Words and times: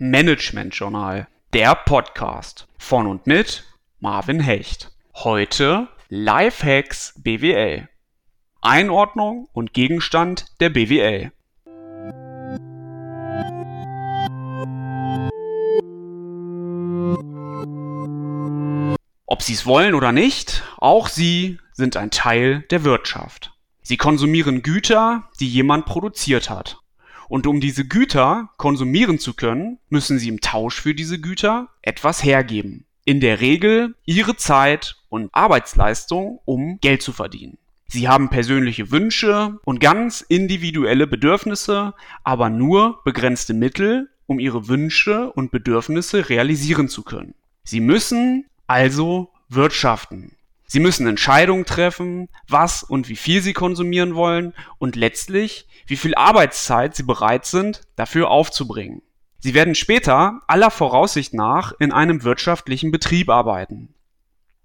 Management 0.00 0.76
Journal, 0.76 1.26
der 1.52 1.74
Podcast 1.74 2.68
von 2.78 3.08
und 3.08 3.26
mit 3.26 3.64
Marvin 3.98 4.38
Hecht. 4.38 4.92
Heute 5.12 5.88
Lifehacks 6.08 7.14
BWL. 7.16 7.88
Einordnung 8.60 9.48
und 9.52 9.72
Gegenstand 9.72 10.46
der 10.60 10.70
BWL. 10.70 11.32
Ob 19.26 19.42
Sie 19.42 19.54
es 19.54 19.66
wollen 19.66 19.94
oder 19.94 20.12
nicht, 20.12 20.62
auch 20.76 21.08
Sie 21.08 21.58
sind 21.72 21.96
ein 21.96 22.12
Teil 22.12 22.64
der 22.70 22.84
Wirtschaft. 22.84 23.52
Sie 23.82 23.96
konsumieren 23.96 24.62
Güter, 24.62 25.24
die 25.40 25.48
jemand 25.48 25.86
produziert 25.86 26.50
hat. 26.50 26.78
Und 27.28 27.46
um 27.46 27.60
diese 27.60 27.86
Güter 27.86 28.50
konsumieren 28.56 29.18
zu 29.18 29.34
können, 29.34 29.78
müssen 29.88 30.18
Sie 30.18 30.28
im 30.28 30.40
Tausch 30.40 30.80
für 30.80 30.94
diese 30.94 31.20
Güter 31.20 31.68
etwas 31.82 32.24
hergeben. 32.24 32.84
In 33.04 33.20
der 33.20 33.40
Regel 33.40 33.94
Ihre 34.04 34.36
Zeit 34.36 34.96
und 35.08 35.30
Arbeitsleistung, 35.32 36.40
um 36.44 36.78
Geld 36.80 37.02
zu 37.02 37.12
verdienen. 37.12 37.58
Sie 37.86 38.06
haben 38.06 38.28
persönliche 38.28 38.90
Wünsche 38.90 39.58
und 39.64 39.80
ganz 39.80 40.20
individuelle 40.20 41.06
Bedürfnisse, 41.06 41.94
aber 42.22 42.50
nur 42.50 43.02
begrenzte 43.04 43.54
Mittel, 43.54 44.10
um 44.26 44.38
Ihre 44.38 44.68
Wünsche 44.68 45.32
und 45.32 45.50
Bedürfnisse 45.50 46.28
realisieren 46.28 46.88
zu 46.88 47.02
können. 47.02 47.34
Sie 47.64 47.80
müssen 47.80 48.44
also 48.66 49.30
wirtschaften. 49.48 50.32
Sie 50.70 50.80
müssen 50.80 51.06
Entscheidungen 51.06 51.64
treffen, 51.64 52.28
was 52.46 52.82
und 52.82 53.08
wie 53.08 53.16
viel 53.16 53.40
Sie 53.40 53.54
konsumieren 53.54 54.14
wollen 54.14 54.52
und 54.78 54.96
letztlich, 54.96 55.66
wie 55.86 55.96
viel 55.96 56.14
Arbeitszeit 56.14 56.94
Sie 56.94 57.04
bereit 57.04 57.46
sind, 57.46 57.80
dafür 57.96 58.30
aufzubringen. 58.30 59.00
Sie 59.38 59.54
werden 59.54 59.74
später 59.74 60.42
aller 60.46 60.70
Voraussicht 60.70 61.32
nach 61.32 61.72
in 61.78 61.90
einem 61.90 62.22
wirtschaftlichen 62.22 62.90
Betrieb 62.90 63.30
arbeiten. 63.30 63.94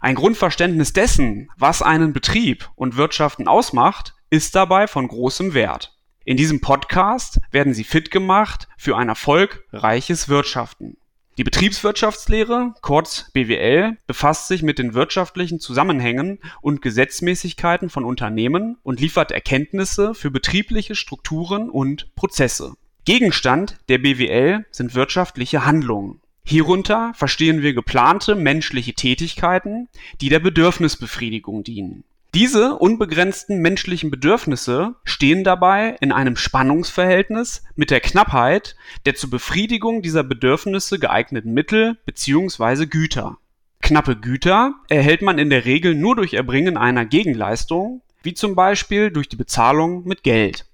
Ein 0.00 0.16
Grundverständnis 0.16 0.92
dessen, 0.92 1.48
was 1.56 1.82
einen 1.82 2.12
Betrieb 2.12 2.68
und 2.74 2.96
Wirtschaften 2.96 3.46
ausmacht, 3.46 4.14
ist 4.28 4.56
dabei 4.56 4.88
von 4.88 5.06
großem 5.06 5.54
Wert. 5.54 5.96
In 6.24 6.36
diesem 6.36 6.60
Podcast 6.60 7.38
werden 7.52 7.74
Sie 7.74 7.84
fit 7.84 8.10
gemacht 8.10 8.66
für 8.76 8.96
ein 8.96 9.08
erfolgreiches 9.08 10.28
Wirtschaften. 10.28 10.96
Die 11.42 11.50
Betriebswirtschaftslehre, 11.50 12.72
kurz 12.82 13.28
BWL, 13.32 13.96
befasst 14.06 14.46
sich 14.46 14.62
mit 14.62 14.78
den 14.78 14.94
wirtschaftlichen 14.94 15.58
Zusammenhängen 15.58 16.38
und 16.60 16.82
Gesetzmäßigkeiten 16.82 17.90
von 17.90 18.04
Unternehmen 18.04 18.76
und 18.84 19.00
liefert 19.00 19.32
Erkenntnisse 19.32 20.14
für 20.14 20.30
betriebliche 20.30 20.94
Strukturen 20.94 21.68
und 21.68 22.14
Prozesse. 22.14 22.74
Gegenstand 23.04 23.78
der 23.88 23.98
BWL 23.98 24.66
sind 24.70 24.94
wirtschaftliche 24.94 25.66
Handlungen. 25.66 26.20
Hierunter 26.44 27.10
verstehen 27.16 27.60
wir 27.60 27.74
geplante 27.74 28.36
menschliche 28.36 28.94
Tätigkeiten, 28.94 29.88
die 30.20 30.28
der 30.28 30.38
Bedürfnisbefriedigung 30.38 31.64
dienen 31.64 32.04
diese 32.34 32.76
unbegrenzten 32.76 33.58
menschlichen 33.58 34.10
Bedürfnisse 34.10 34.94
stehen 35.04 35.44
dabei 35.44 35.96
in 36.00 36.12
einem 36.12 36.36
Spannungsverhältnis 36.36 37.62
mit 37.74 37.90
der 37.90 38.00
Knappheit 38.00 38.74
der 39.04 39.14
zur 39.14 39.28
Befriedigung 39.28 40.00
dieser 40.00 40.24
Bedürfnisse 40.24 40.98
geeigneten 40.98 41.52
Mittel 41.52 41.98
bzw. 42.06 42.86
Güter. 42.86 43.36
Knappe 43.82 44.16
Güter 44.16 44.76
erhält 44.88 45.20
man 45.20 45.38
in 45.38 45.50
der 45.50 45.66
Regel 45.66 45.94
nur 45.94 46.16
durch 46.16 46.32
Erbringen 46.32 46.78
einer 46.78 47.04
Gegenleistung, 47.04 48.00
wie 48.22 48.32
zum 48.32 48.54
Beispiel 48.54 49.10
durch 49.10 49.28
die 49.28 49.36
Bezahlung 49.36 50.04
mit 50.04 50.22
Geld. 50.22 50.64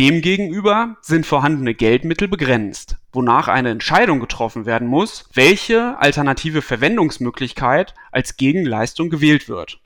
Demgegenüber 0.00 0.96
sind 1.02 1.26
vorhandene 1.26 1.74
Geldmittel 1.74 2.26
begrenzt, 2.26 2.96
wonach 3.12 3.48
eine 3.48 3.68
Entscheidung 3.68 4.18
getroffen 4.18 4.64
werden 4.64 4.88
muss, 4.88 5.28
welche 5.34 5.98
alternative 5.98 6.62
Verwendungsmöglichkeit 6.62 7.92
als 8.12 8.38
Gegenleistung 8.38 9.10
gewählt 9.10 9.50
wird 9.50 9.81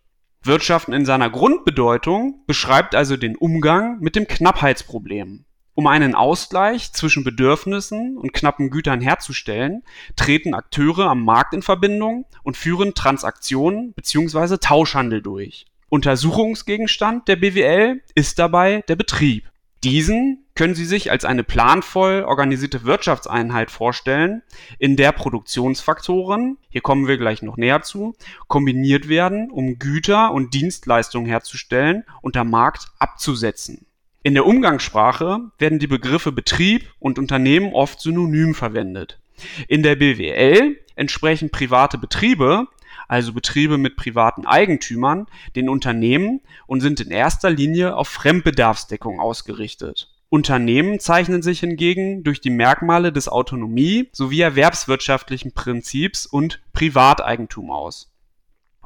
Wirtschaften 0.46 0.92
in 0.92 1.04
seiner 1.04 1.30
Grundbedeutung 1.30 2.42
beschreibt 2.46 2.94
also 2.94 3.16
den 3.16 3.36
Umgang 3.36 3.98
mit 4.00 4.16
dem 4.16 4.26
Knappheitsproblem. 4.26 5.44
Um 5.74 5.86
einen 5.86 6.14
Ausgleich 6.14 6.92
zwischen 6.92 7.22
Bedürfnissen 7.22 8.16
und 8.16 8.32
knappen 8.32 8.70
Gütern 8.70 9.02
herzustellen, 9.02 9.82
treten 10.16 10.54
Akteure 10.54 11.10
am 11.10 11.22
Markt 11.22 11.52
in 11.52 11.60
Verbindung 11.60 12.24
und 12.42 12.56
führen 12.56 12.94
Transaktionen 12.94 13.92
bzw. 13.92 14.56
Tauschhandel 14.56 15.20
durch. 15.20 15.66
Untersuchungsgegenstand 15.90 17.28
der 17.28 17.36
BWL 17.36 18.00
ist 18.14 18.38
dabei 18.38 18.82
der 18.88 18.96
Betrieb 18.96 19.50
diesen 19.84 20.45
können 20.56 20.74
Sie 20.74 20.84
sich 20.84 21.10
als 21.10 21.24
eine 21.24 21.44
planvoll 21.44 22.24
organisierte 22.24 22.84
Wirtschaftseinheit 22.84 23.70
vorstellen, 23.70 24.42
in 24.78 24.96
der 24.96 25.12
Produktionsfaktoren, 25.12 26.58
hier 26.68 26.80
kommen 26.80 27.06
wir 27.06 27.18
gleich 27.18 27.42
noch 27.42 27.56
näher 27.56 27.82
zu, 27.82 28.16
kombiniert 28.48 29.08
werden, 29.08 29.50
um 29.50 29.78
Güter 29.78 30.32
und 30.32 30.54
Dienstleistungen 30.54 31.26
herzustellen 31.26 32.04
und 32.22 32.36
am 32.36 32.50
Markt 32.50 32.88
abzusetzen. 32.98 33.86
In 34.22 34.34
der 34.34 34.46
Umgangssprache 34.46 35.52
werden 35.58 35.78
die 35.78 35.86
Begriffe 35.86 36.32
Betrieb 36.32 36.92
und 36.98 37.18
Unternehmen 37.18 37.72
oft 37.72 38.00
synonym 38.00 38.54
verwendet. 38.54 39.20
In 39.68 39.84
der 39.84 39.94
BWL 39.94 40.80
entsprechen 40.96 41.50
private 41.50 41.98
Betriebe 41.98 42.66
also 43.08 43.32
Betriebe 43.32 43.78
mit 43.78 43.96
privaten 43.96 44.46
Eigentümern, 44.46 45.26
den 45.54 45.68
Unternehmen 45.68 46.40
und 46.66 46.80
sind 46.80 47.00
in 47.00 47.10
erster 47.10 47.50
Linie 47.50 47.96
auf 47.96 48.08
Fremdbedarfsdeckung 48.08 49.20
ausgerichtet. 49.20 50.15
Unternehmen 50.28 50.98
zeichnen 50.98 51.42
sich 51.42 51.60
hingegen 51.60 52.24
durch 52.24 52.40
die 52.40 52.50
Merkmale 52.50 53.12
des 53.12 53.28
Autonomie 53.28 54.08
sowie 54.12 54.40
erwerbswirtschaftlichen 54.40 55.52
Prinzips 55.52 56.26
und 56.26 56.60
Privateigentum 56.72 57.70
aus 57.70 58.10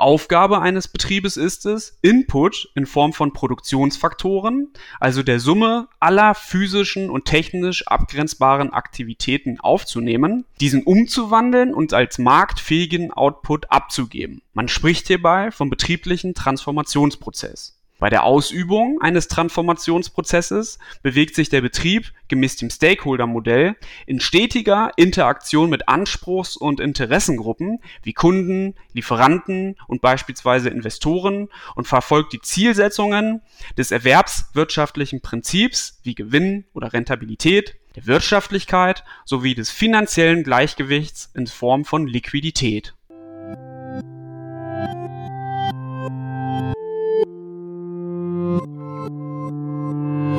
Aufgabe 0.00 0.62
eines 0.62 0.88
Betriebes 0.88 1.36
ist 1.36 1.66
es, 1.66 1.98
Input 2.00 2.70
in 2.74 2.86
Form 2.86 3.12
von 3.12 3.34
Produktionsfaktoren, 3.34 4.72
also 4.98 5.22
der 5.22 5.40
Summe 5.40 5.88
aller 6.00 6.34
physischen 6.34 7.10
und 7.10 7.26
technisch 7.26 7.86
abgrenzbaren 7.86 8.72
Aktivitäten 8.72 9.60
aufzunehmen, 9.60 10.46
diesen 10.58 10.84
umzuwandeln 10.84 11.74
und 11.74 11.92
als 11.92 12.16
marktfähigen 12.16 13.12
Output 13.12 13.70
abzugeben. 13.70 14.40
Man 14.54 14.68
spricht 14.68 15.08
hierbei 15.08 15.50
vom 15.50 15.68
betrieblichen 15.68 16.32
Transformationsprozess 16.32 17.79
bei 18.00 18.10
der 18.10 18.24
Ausübung 18.24 19.00
eines 19.00 19.28
Transformationsprozesses 19.28 20.78
bewegt 21.02 21.34
sich 21.34 21.50
der 21.50 21.60
Betrieb 21.60 22.12
gemäß 22.28 22.56
dem 22.56 22.70
Stakeholder-Modell 22.70 23.76
in 24.06 24.20
stetiger 24.20 24.90
Interaktion 24.96 25.70
mit 25.70 25.88
Anspruchs- 25.88 26.56
und 26.56 26.80
Interessengruppen 26.80 27.78
wie 28.02 28.14
Kunden, 28.14 28.74
Lieferanten 28.94 29.76
und 29.86 30.00
beispielsweise 30.00 30.70
Investoren 30.70 31.48
und 31.76 31.86
verfolgt 31.86 32.32
die 32.32 32.40
Zielsetzungen 32.40 33.42
des 33.76 33.90
erwerbswirtschaftlichen 33.90 35.20
Prinzips 35.20 36.00
wie 36.02 36.14
Gewinn 36.14 36.64
oder 36.72 36.92
Rentabilität, 36.92 37.76
der 37.96 38.06
Wirtschaftlichkeit 38.06 39.04
sowie 39.24 39.54
des 39.54 39.70
finanziellen 39.70 40.42
Gleichgewichts 40.42 41.30
in 41.34 41.46
Form 41.46 41.84
von 41.84 42.06
Liquidität 42.06 42.94